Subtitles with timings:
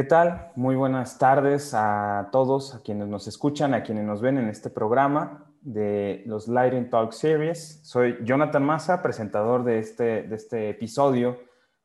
[0.00, 0.50] ¿Qué tal?
[0.56, 4.70] Muy buenas tardes a todos, a quienes nos escuchan, a quienes nos ven en este
[4.70, 7.80] programa de los Lighting Talk Series.
[7.82, 11.36] Soy Jonathan Massa, presentador de este, de este episodio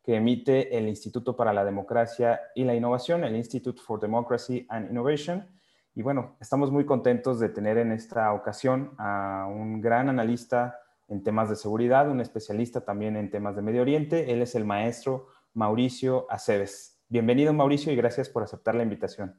[0.01, 4.91] que emite el Instituto para la Democracia y la Innovación, el Institute for Democracy and
[4.91, 5.45] Innovation.
[5.93, 11.21] Y bueno, estamos muy contentos de tener en esta ocasión a un gran analista en
[11.21, 14.31] temas de seguridad, un especialista también en temas de Medio Oriente.
[14.31, 16.94] Él es el maestro Mauricio Aceves.
[17.15, 19.33] Bienvenido Mauricio y gracias por aceptar la invitación.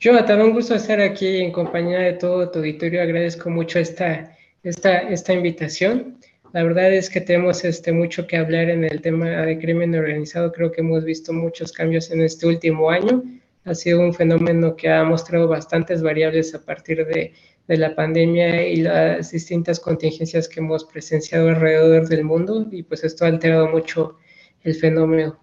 [0.00, 3.00] Jonathan, un gusto estar aquí en compañía de todo tu auditorio.
[3.00, 6.18] Agradezco mucho esta, esta, esta invitación.
[6.52, 10.50] La verdad es que tenemos este, mucho que hablar en el tema de crimen organizado.
[10.50, 13.22] Creo que hemos visto muchos cambios en este último año.
[13.64, 17.32] Ha sido un fenómeno que ha mostrado bastantes variables a partir de,
[17.68, 22.66] de la pandemia y las distintas contingencias que hemos presenciado alrededor del mundo.
[22.72, 24.16] Y pues esto ha alterado mucho
[24.64, 25.38] el fenómeno.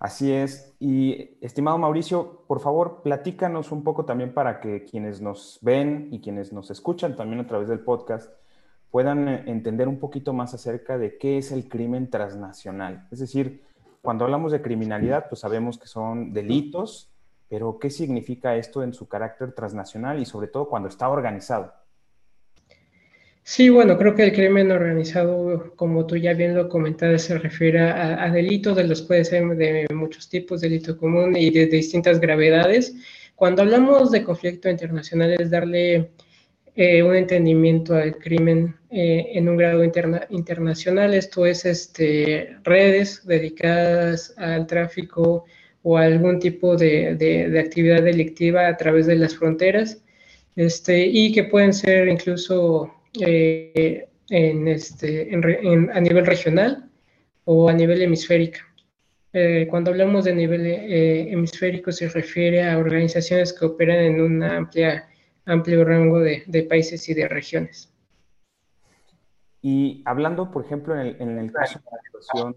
[0.00, 0.74] Así es.
[0.80, 6.20] Y estimado Mauricio, por favor, platícanos un poco también para que quienes nos ven y
[6.20, 8.32] quienes nos escuchan también a través del podcast
[8.90, 13.06] puedan eh, entender un poquito más acerca de qué es el crimen transnacional.
[13.10, 13.62] Es decir,
[14.00, 17.12] cuando hablamos de criminalidad, pues sabemos que son delitos,
[17.50, 21.74] pero ¿qué significa esto en su carácter transnacional y sobre todo cuando está organizado?
[23.42, 27.80] Sí, bueno, creo que el crimen organizado, como tú ya bien lo comentaste, se refiere
[27.80, 32.94] a, delitos, de los puede ser de muchos tipos, delito común y de, distintas gravedades.
[33.34, 36.10] Cuando hablamos de conflicto internacional es darle
[36.76, 44.34] eh, un entendimiento al crimen eh, en un grado internacional, esto es este, redes dedicadas
[44.36, 45.44] al tráfico
[45.82, 50.02] o a algún tipo de, de, actividad delictiva a través de las fronteras,
[50.56, 56.90] este, y que pueden ser incluso eh, en este, a nivel regional
[57.44, 58.60] o a nivel hemisférico.
[59.32, 64.42] Eh, cuando hablamos de nivel eh, hemisférico se refiere a organizaciones que operan en un
[64.42, 65.08] amplia,
[65.46, 67.92] amplio rango de, países y de regiones.
[69.62, 72.56] Y hablando, por ejemplo, en el, en el caso de la situación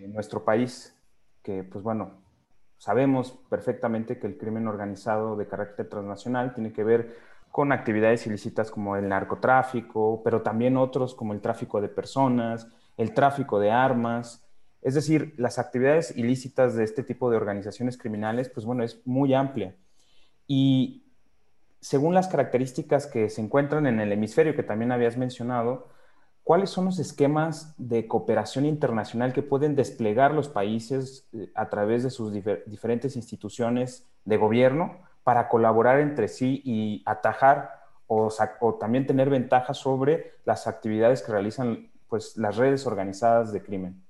[0.00, 0.94] en nuestro país,
[1.42, 2.22] que pues bueno,
[2.76, 7.16] sabemos perfectamente que el crimen organizado de carácter transnacional tiene que ver
[7.52, 13.12] con actividades ilícitas como el narcotráfico, pero también otros como el tráfico de personas, el
[13.12, 14.48] tráfico de armas.
[14.80, 19.34] Es decir, las actividades ilícitas de este tipo de organizaciones criminales, pues bueno, es muy
[19.34, 19.76] amplia.
[20.46, 21.04] Y
[21.78, 25.88] según las características que se encuentran en el hemisferio que también habías mencionado,
[26.44, 32.02] ¿cuáles son los esquemas de cooperación internacional que pueden desplegar los países eh, a través
[32.02, 32.32] de sus
[32.66, 38.30] diferentes instituciones de gobierno para colaborar entre sí y atajar o,
[38.78, 44.02] también tener ventaja sobre las actividades que realizan pues, las redes organizadas de crimen.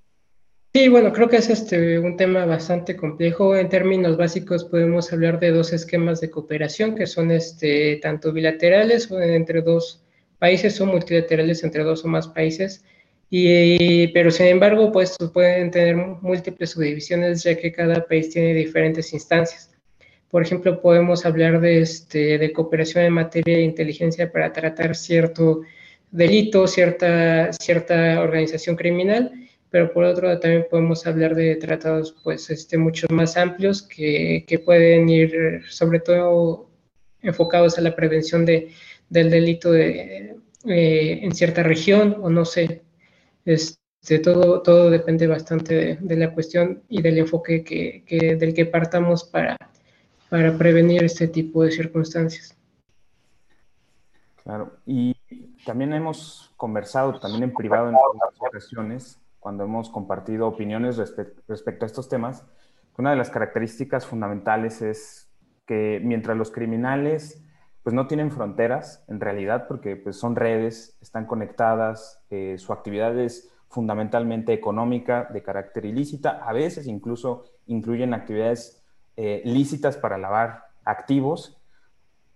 [0.75, 3.55] Sí, bueno, creo que es este, un tema bastante complejo.
[3.55, 9.11] En términos básicos podemos hablar de dos esquemas de cooperación que son este, tanto bilaterales
[9.11, 10.03] o entre dos
[10.39, 12.85] países o multilaterales entre dos o más países.
[13.29, 19.13] Y, pero sin embargo, pues pueden tener múltiples subdivisiones ya que cada país tiene diferentes
[19.13, 19.72] instancias.
[20.33, 25.61] Por ejemplo, podemos hablar de, este, de cooperación en materia de inteligencia para tratar cierto
[26.11, 29.31] delito, cierta, cierta organización criminal,
[29.69, 34.47] pero por otro lado también podemos hablar de tratados pues este, mucho más amplios que,
[34.49, 36.71] que pueden ir sobre todo
[37.21, 38.71] enfocados a la prevención de,
[39.11, 42.81] del delito de, eh, en cierta región o no sé.
[43.45, 48.65] Este, todo, todo depende bastante de, la cuestión y del enfoque que, que, del que
[48.65, 49.59] partamos para,
[50.33, 52.57] para prevenir este tipo de circunstancias.
[54.43, 55.15] Claro, y
[55.67, 61.87] también hemos conversado también en privado en algunas ocasiones, cuando hemos compartido opiniones respecto a
[61.87, 62.47] estos temas,
[62.97, 65.31] una de las características fundamentales es
[65.67, 67.45] que mientras los criminales
[67.83, 73.19] pues no tienen fronteras en realidad porque pues son redes, están conectadas, eh, su actividad
[73.19, 78.82] es fundamentalmente económica de carácter ilícita, a veces incluso incluyen actividades
[79.17, 81.59] eh, lícitas para lavar activos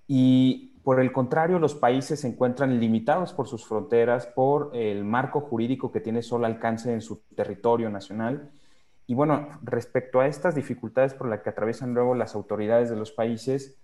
[0.06, 5.40] y por el contrario los países se encuentran limitados por sus fronteras, por el marco
[5.40, 8.52] jurídico que tiene solo alcance en su territorio nacional.
[9.08, 13.10] Y bueno, respecto a estas dificultades por las que atraviesan luego las autoridades de los
[13.10, 13.76] países,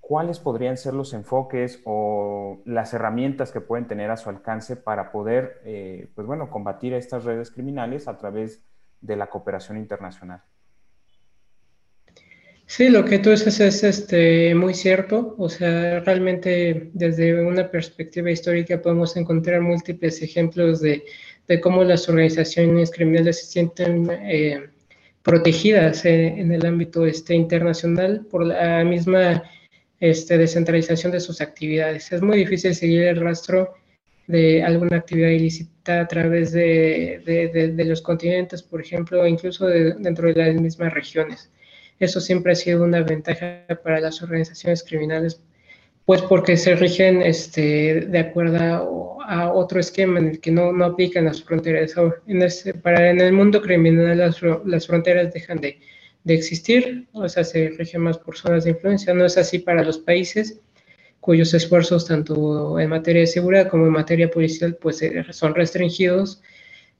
[0.00, 5.12] ¿cuáles podrían ser los enfoques o las herramientas que pueden tener a su alcance para
[5.12, 8.64] poder, eh, pues bueno, combatir estas redes criminales a través
[9.02, 10.42] de la cooperación internacional?
[12.74, 15.34] Sí, lo que tú dices es este, muy cierto.
[15.36, 21.04] O sea, realmente desde una perspectiva histórica podemos encontrar múltiples ejemplos de,
[21.60, 24.70] cómo las organizaciones criminales se sienten eh,
[25.22, 29.42] protegidas en, el ámbito este, internacional por la misma
[30.00, 32.10] este, descentralización de sus actividades.
[32.10, 33.74] Es muy difícil seguir el rastro
[34.26, 40.54] de alguna actividad ilícita a través de, los continentes, por ejemplo, incluso dentro de las
[40.54, 41.50] mismas regiones.
[42.02, 45.40] Eso siempre ha sido una ventaja para las organizaciones criminales,
[46.04, 50.84] pues porque se rigen este, de acuerdo a, otro esquema en el que no, no
[50.84, 51.94] aplican las fronteras.
[52.26, 55.78] En, para, en el mundo criminal las, las fronteras dejan de,
[56.24, 59.14] de existir, o sea, se rige más por zonas de influencia.
[59.14, 60.60] No es así para los países
[61.20, 66.42] cuyos esfuerzos tanto en materia de seguridad como en materia policial pues eh, son restringidos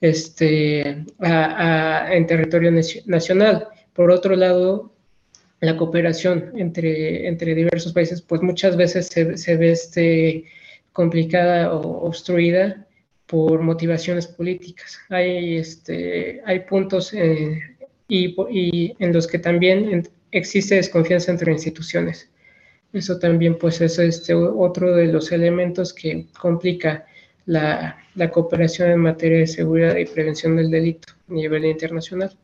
[0.00, 2.70] este, en territorio
[3.06, 3.66] nacional.
[3.92, 4.91] Por otro lado,
[5.62, 10.44] la cooperación entre, entre diversos países pues muchas veces se, ve este,
[10.92, 12.86] complicada o obstruida
[13.26, 14.98] por motivaciones políticas.
[15.08, 17.58] Hay, este, hay puntos eh,
[18.08, 22.28] y, y en los que también existe desconfianza entre instituciones.
[22.92, 27.06] Eso también pues es este, otro de los elementos que complica
[27.46, 27.98] la,
[28.32, 32.36] cooperación en materia de seguridad y prevención del delito a nivel internacional.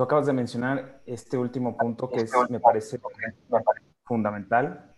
[0.00, 2.98] Tú acabas de mencionar este último punto que me parece
[4.04, 4.94] fundamental,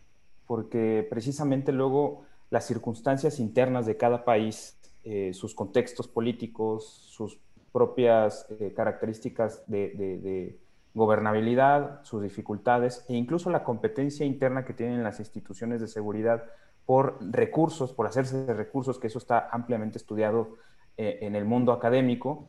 [0.46, 7.40] porque precisamente luego las circunstancias internas de cada país, eh, sus contextos políticos, sus
[7.72, 10.60] propias eh, características de,
[10.94, 16.44] gobernabilidad, sus dificultades e incluso la competencia interna que tienen las instituciones de seguridad
[16.86, 20.58] por recursos, por hacerse de recursos, que eso está ampliamente estudiado
[20.96, 22.46] eh, en el mundo académico.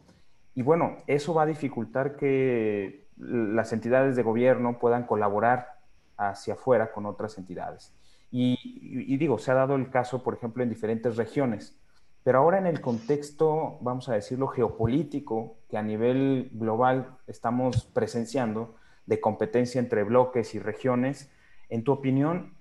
[0.56, 5.80] Y bueno, eso va a dificultar que las entidades de gobierno puedan colaborar
[6.18, 7.94] hacia afuera con otras entidades.
[8.32, 11.80] y digo, se ha dado el caso, por ejemplo, en diferentes regiones.
[12.24, 18.76] Pero ahora en el contexto, vamos a decirlo, geopolítico, que a nivel global estamos presenciando,
[19.06, 21.30] de competencia entre bloques y regiones,
[21.68, 22.54] en tu opinión,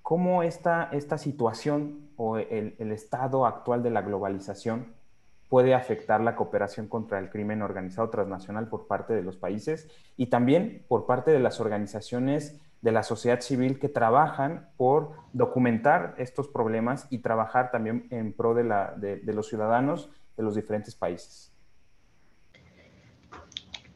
[0.00, 4.94] ¿cómo esta, esta situación o el, el estado actual de la globalización
[5.48, 10.26] puede afectar la cooperación contra el crimen organizado transnacional por parte de los países y
[10.26, 16.48] también por parte de las organizaciones de la sociedad civil que trabajan por documentar estos
[16.48, 21.50] problemas y trabajar también en pro de, la, de, los ciudadanos de los diferentes países.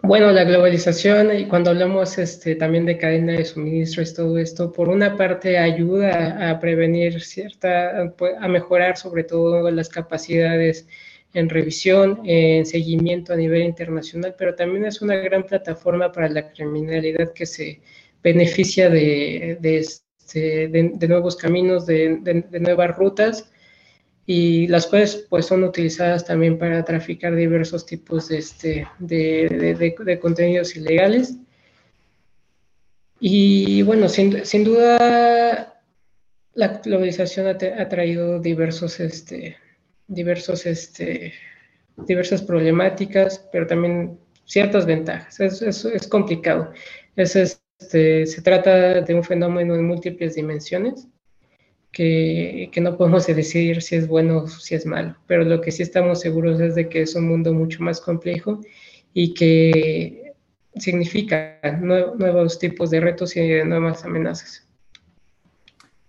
[0.00, 4.88] Bueno, la globalización y cuando hablamos este, también de cadena de suministros, todo esto, por
[4.88, 10.88] una parte ayuda a prevenir cierta, a mejorar sobre todo las capacidades
[11.34, 16.50] en revisión, en seguimiento a nivel internacional, pero también es una gran plataforma para la
[16.50, 17.80] criminalidad que se,
[18.22, 23.50] beneficia de, este, de, nuevos caminos, de, nuevas rutas
[24.26, 30.76] y las cuales pues son utilizadas también para traficar diversos tipos de, este, de, contenidos
[30.76, 31.36] ilegales.
[33.20, 35.82] Y bueno, sin, sin duda
[36.54, 39.56] la globalización ha, traído diversos, este,
[40.08, 41.32] diversos, este,
[41.96, 45.38] diversas problemáticas, pero también ciertas ventajas.
[45.40, 46.72] Es, es, es complicado.
[47.16, 51.06] Es, es este, se trata de un fenómeno en múltiples dimensiones
[51.92, 55.82] que, no podemos decidir si es bueno o si es malo, pero lo que sí
[55.82, 58.60] estamos seguros es de que es un mundo mucho más complejo
[59.14, 60.34] y que
[60.76, 64.67] significa nuevos tipos de retos y nuevas amenazas.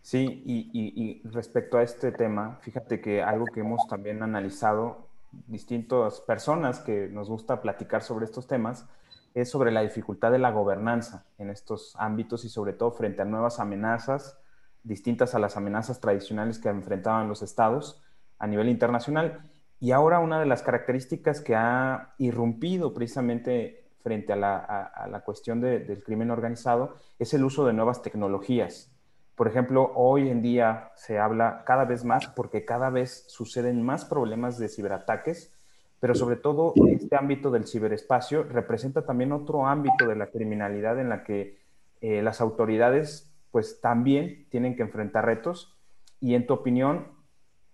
[0.09, 5.07] Sí, y, respecto a este tema, fíjate que algo que hemos también analizado,
[5.45, 8.87] distintas personas que nos gusta platicar sobre estos temas,
[9.35, 13.25] es sobre la dificultad de la gobernanza en estos ámbitos y sobre todo frente a
[13.25, 14.35] nuevas amenazas
[14.81, 18.01] distintas a las amenazas tradicionales que enfrentaban los estados
[18.39, 19.47] a nivel internacional.
[19.79, 26.03] Y ahora una de las características que ha irrumpido precisamente frente a la, cuestión del
[26.03, 28.91] crimen organizado es el uso de nuevas tecnologías.
[29.39, 34.03] Por ejemplo, hoy en día se habla cada vez más porque cada vez suceden más
[34.03, 35.55] problemas de ciberataques
[36.01, 41.08] pero sobre todo este ámbito del ciberespacio representa también otro ámbito de la criminalidad en
[41.08, 41.58] la que
[42.01, 45.75] eh, las autoridades pues también tienen que enfrentar retos.
[46.22, 47.08] Y en tu opinión,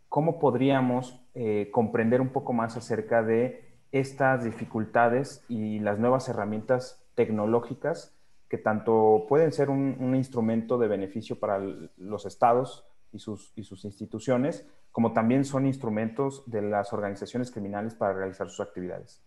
[0.08, 7.04] ¿cómo podríamos eh, comprender un poco más acerca de estas dificultades y las nuevas herramientas
[7.14, 8.16] tecnológicas
[8.50, 11.60] que tanto pueden ser un, un instrumento de beneficio para
[11.98, 17.96] los estados y sus, y sus instituciones, como también son instrumentos de las organizaciones criminales
[17.96, 19.22] para realizar sus actividades.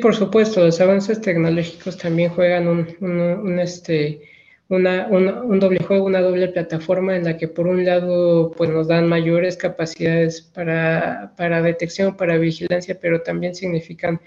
[0.00, 4.22] Por supuesto, los avances tecnológicos también juegan un, este,
[4.68, 9.08] un doble juego, una doble plataforma en la que por un lado pues, nos dan
[9.08, 14.20] mayores capacidades para, para detección, para vigilancia, pero también significan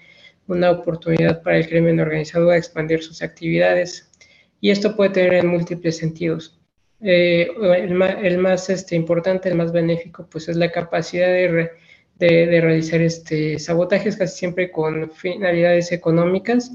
[0.47, 4.11] una oportunidad para el crimen organizado a expandir sus actividades.
[4.59, 6.59] Y esto puede tener en múltiples sentidos.
[7.01, 11.71] Eh, el, más, este, importante, el más benéfico, pues es la capacidad de,
[12.19, 16.71] de, realizar este, sabotajes casi siempre con finalidades económicas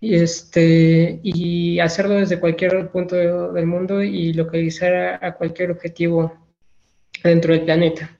[0.00, 3.16] y, este, y hacerlo desde cualquier punto
[3.52, 6.32] del mundo y localizar a, cualquier objetivo
[7.22, 8.16] dentro del planeta.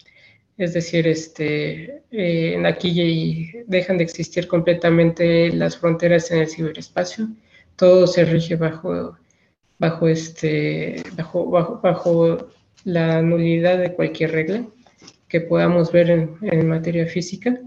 [0.59, 7.29] Es decir, este, eh, aquí dejan de existir completamente las fronteras en el ciberespacio.
[7.77, 9.17] Todo se rige bajo
[9.79, 12.49] bajo, este, bajo, bajo, bajo
[12.85, 14.67] la nulidad de cualquier regla
[15.29, 17.61] que podamos ver en, materia física.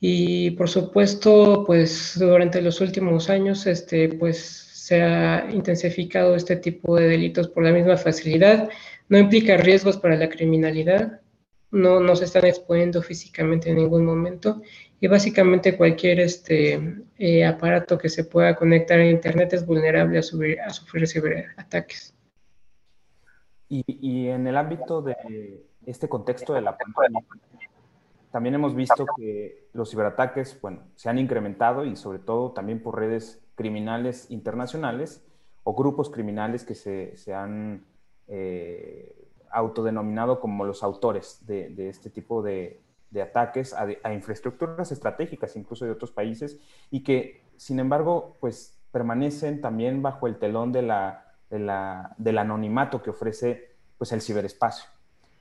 [0.00, 6.96] Y por supuesto, pues durante los últimos años, este, pues se ha intensificado este tipo
[6.96, 8.68] de delitos por la misma facilidad.
[9.08, 11.20] No implica riesgos para la criminalidad,
[11.72, 14.62] no, no se están exponiendo físicamente en ningún momento
[15.00, 20.22] y básicamente cualquier este, eh, aparato que se pueda conectar a Internet es vulnerable a,
[20.22, 22.14] subir, a sufrir ciberataques.
[23.68, 27.24] Y, en el ámbito de este contexto de la pandemia,
[28.30, 32.98] también hemos visto que los ciberataques, bueno, se han incrementado y sobre todo también por
[32.98, 35.24] redes criminales internacionales
[35.64, 37.86] o grupos criminales que se, se han
[38.28, 39.21] eh,
[39.52, 45.90] autodenominado como los autores de, este tipo de, de ataques a, infraestructuras estratégicas, incluso de
[45.90, 46.58] otros países,
[46.90, 53.10] y que, sin embargo, pues permanecen también bajo el telón de la, del anonimato que
[53.10, 54.88] ofrece pues, el ciberespacio.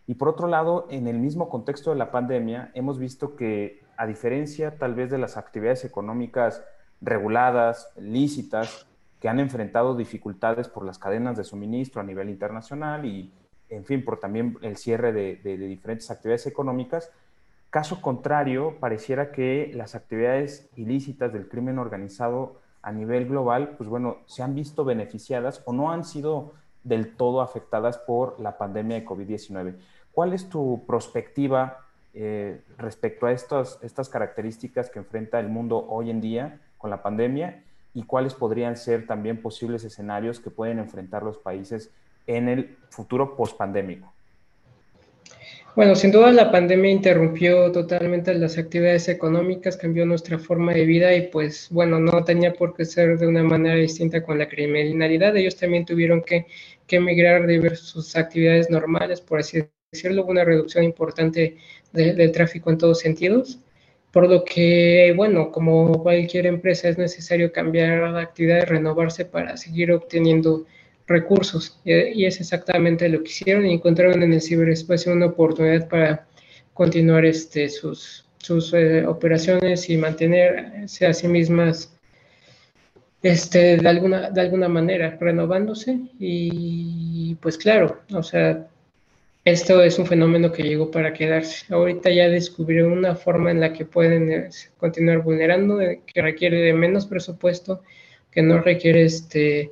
[0.08, 4.06] Y por otro lado, en el mismo contexto de la pandemia, hemos visto que, a
[4.06, 6.63] diferencia tal vez de las actividades económicas
[7.01, 8.88] reguladas, lícitas,
[9.20, 13.32] que han enfrentado dificultades por las cadenas de suministro a nivel internacional y,
[13.72, 17.12] en fin, por también el cierre de, diferentes actividades económicas,
[17.72, 24.18] Caso contrario, pareciera que las actividades ilícitas del crimen organizado a nivel global, pues bueno,
[24.25, 26.51] se han visto beneficiadas o no han sido
[26.84, 29.78] del todo afectadas por la pandemia de COVID-19.
[30.12, 36.10] ¿Cuál es tu perspectiva eh, respecto a estas, estas características que enfrenta el mundo hoy
[36.10, 37.63] en día con la pandemia
[37.94, 41.90] y cuáles podrían ser también posibles escenarios que pueden enfrentar los países
[42.28, 44.12] en el futuro pospandémico?
[45.74, 51.16] Bueno, sin duda la pandemia interrumpió totalmente las actividades económicas, cambió nuestra forma de vida
[51.16, 55.38] y pues bueno, no tenía por qué ser de una manera distinta con la criminalidad.
[55.38, 56.46] Ellos también tuvieron que,
[56.88, 59.63] que emigrar de sus actividades normales, por así
[59.94, 61.56] decirlo, una reducción importante
[61.94, 63.60] del tráfico en todos sentidos.
[64.12, 69.94] Por lo que, bueno, como cualquier empresa es necesario cambiar de actividad, renovarse para seguir
[69.94, 70.66] obteniendo
[71.08, 71.79] recursos.
[71.84, 76.27] Y es exactamente lo que hicieron y encontraron en el ciberespacio una oportunidad para
[76.74, 81.93] continuar este, sus, sus eh, operaciones y mantenerse a sí mismas
[83.22, 86.00] este, de, alguna, de alguna manera renovándose.
[86.20, 88.67] Y pues claro, o sea,
[89.43, 91.74] esto es un fenómeno que llegó para quedarse.
[91.74, 96.58] Ahorita ya descubrieron una forma en la que pueden eh, continuar vulnerando, eh, que requiere
[96.62, 97.81] de menos presupuesto,
[98.31, 99.72] que no requiere este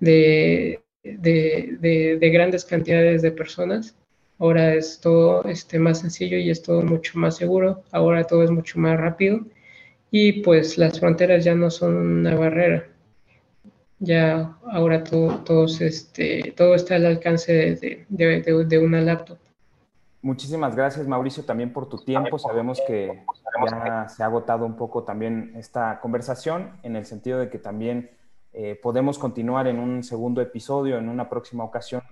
[0.00, 3.96] de, de, grandes cantidades de personas.
[4.38, 7.82] Ahora es todo este, más sencillo y es todo mucho más seguro.
[7.90, 9.40] Ahora todo es mucho más rápido.
[10.10, 12.86] Y pues las fronteras ya no son una barrera.
[13.98, 19.38] Ya ahora todo, todos, este, todo está al alcance de, de, de una laptop.
[20.20, 22.38] Muchísimas gracias, Mauricio, también por tu tiempo.
[22.38, 23.24] Sabemos que
[23.70, 28.10] ya se ha agotado un poco también esta conversación, en el sentido de que también
[28.52, 32.02] eh, podemos continuar en un segundo episodio, en una próxima ocasión,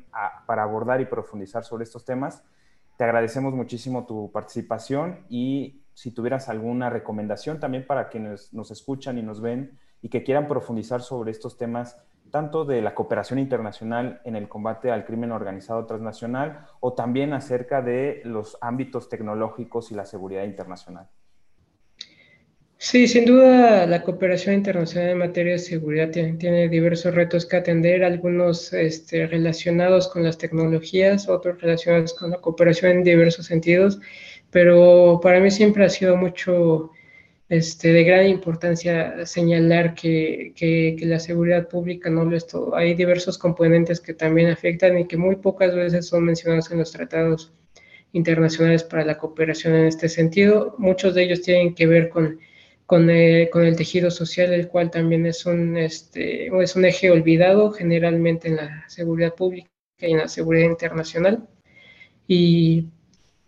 [0.46, 2.44] para abordar y profundizar sobre estos temas.
[2.96, 9.18] Te agradecemos muchísimo tu participación y si tuvieras alguna recomendación también para quienes nos escuchan
[9.18, 11.98] y nos ven y que quieran profundizar sobre estos temas,
[12.30, 17.80] tanto de la cooperación internacional en el combate al crimen organizado transnacional o también acerca
[17.82, 21.08] de los ámbitos tecnológicos y la seguridad internacional.
[22.78, 28.04] Sí, sin duda la cooperación internacional en materia de seguridad tiene, diversos retos que atender,
[28.04, 33.98] algunos este, relacionados con las tecnologías, otros relacionados con la cooperación en diversos sentidos,
[34.50, 36.90] pero para mí siempre ha sido mucho
[37.48, 42.76] este, de gran importancia señalar que, que, la seguridad pública no lo es todo.
[42.76, 46.92] Hay diversos componentes que también afectan y que muy pocas veces son mencionados en los
[46.92, 47.52] tratados
[48.12, 50.74] internacionales para la cooperación en este sentido.
[50.78, 52.38] Muchos de ellos tienen que ver con
[52.86, 57.10] con el, con el tejido social, el cual también es un, este, es un eje
[57.10, 61.48] olvidado generalmente en la seguridad pública y en la seguridad internacional.
[62.28, 62.86] Y,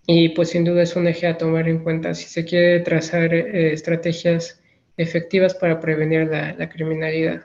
[0.07, 3.35] y pues sin duda es un eje a tomar en cuenta si se quiere trazar
[3.35, 4.61] eh, estrategias
[4.97, 7.45] efectivas para prevenir la, criminalidad.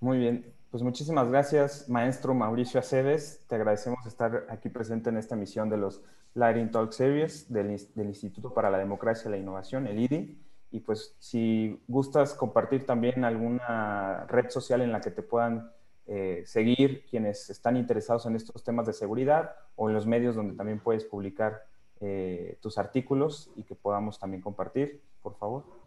[0.00, 3.44] Muy bien, pues muchísimas gracias, maestro Mauricio Aceves.
[3.48, 6.00] Te agradecemos estar aquí presente en esta emisión de los
[6.34, 10.38] Lighting Talk Series del, del, Instituto para la Democracia y la Innovación, el IDI.
[10.70, 15.72] Y pues si gustas compartir también alguna red social en la que te puedan
[16.06, 20.54] eh, seguir quienes están interesados en estos temas de seguridad o en los medios donde
[20.54, 21.64] también puedes publicar
[22.00, 25.79] eh, tus artículos y que podamos también compartir, por favor.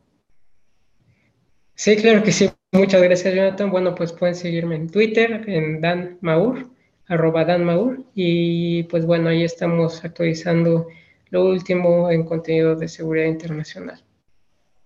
[1.75, 2.51] Sí, claro que sí.
[2.71, 3.69] Muchas gracias, Jonathan.
[3.69, 6.67] Bueno, pues pueden seguirme en Twitter, en Dan Maur,
[7.07, 10.87] arroba Dan y pues bueno, ahí estamos actualizando
[11.29, 14.03] lo último en contenido de seguridad internacional.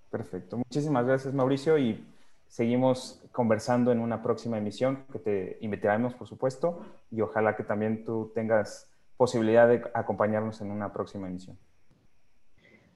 [0.09, 0.57] Perfecto.
[0.57, 2.03] Muchísimas gracias, Mauricio, y
[2.47, 8.03] seguimos conversando en una próxima emisión que te invitaremos, por supuesto, y ojalá que también
[8.03, 11.57] tú tengas posibilidad de acompañarnos en una próxima emisión.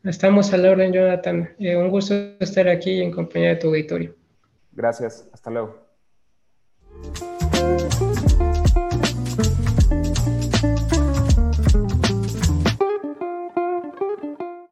[0.03, 1.55] Estamos a la orden, Jonathan.
[1.59, 4.15] Eh, un gusto estar aquí en compañía de tu auditorio.
[4.71, 5.27] Gracias.
[5.31, 5.77] Hasta luego.